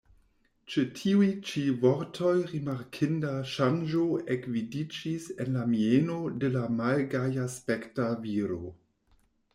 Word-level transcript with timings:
Ĉe 0.75 0.83
tiuj 0.99 1.27
ĉi 1.49 1.65
vortoj 1.83 2.31
rimarkinda 2.53 3.35
ŝanĝo 3.53 4.03
ekvidiĝis 4.37 5.29
en 5.45 5.53
la 5.59 5.67
mieno 5.75 6.19
de 6.45 6.53
la 6.57 6.67
malgajaspekta 6.83 8.09
viro. 8.27 8.61